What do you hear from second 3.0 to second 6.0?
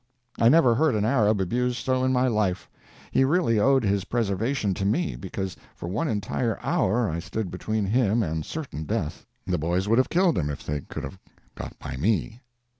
He really owed his preservation to me, because for